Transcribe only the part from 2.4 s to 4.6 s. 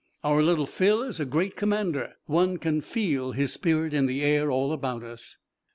can feel his spirit in the air